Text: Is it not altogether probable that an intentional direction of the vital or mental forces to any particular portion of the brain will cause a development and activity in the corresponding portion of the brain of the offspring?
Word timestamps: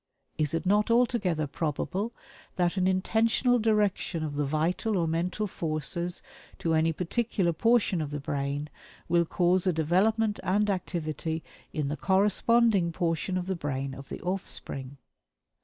Is 0.39 0.55
it 0.55 0.65
not 0.65 0.89
altogether 0.89 1.45
probable 1.45 2.11
that 2.55 2.75
an 2.75 2.87
intentional 2.87 3.59
direction 3.59 4.23
of 4.23 4.33
the 4.35 4.47
vital 4.47 4.97
or 4.97 5.07
mental 5.07 5.45
forces 5.45 6.23
to 6.57 6.73
any 6.73 6.91
particular 6.91 7.53
portion 7.53 8.01
of 8.01 8.09
the 8.09 8.19
brain 8.19 8.71
will 9.07 9.25
cause 9.25 9.67
a 9.67 9.71
development 9.73 10.39
and 10.41 10.71
activity 10.71 11.43
in 11.71 11.87
the 11.87 11.97
corresponding 11.97 12.91
portion 12.91 13.37
of 13.37 13.45
the 13.45 13.55
brain 13.55 13.93
of 13.93 14.09
the 14.09 14.19
offspring? 14.21 14.97